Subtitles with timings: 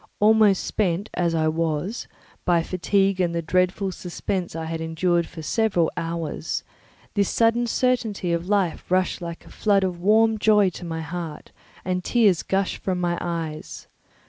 [0.19, 2.07] Almost spent, as I was,
[2.43, 6.63] by fatigue and the dreadful suspense I endured for several hours,
[7.13, 11.51] this sudden certainty of life rushed like a flood of warm joy to my heart,
[11.85, 13.85] and tears gushed from my eyes.